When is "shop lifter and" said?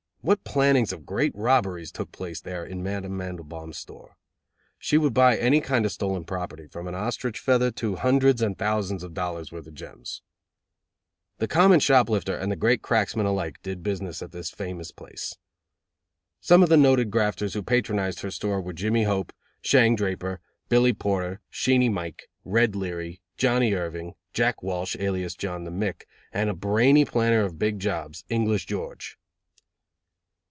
11.79-12.51